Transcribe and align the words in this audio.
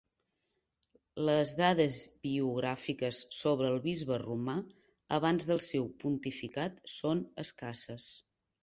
Les 1.29 1.51
dades 1.59 1.99
biogràfiques 2.27 3.19
sobre 3.41 3.69
el 3.75 3.79
bisbe 3.85 4.19
romà 4.25 4.57
abans 5.21 5.49
del 5.53 5.63
seu 5.71 5.89
pontificat 6.07 6.85
són 6.99 7.25
escasses. 7.47 8.13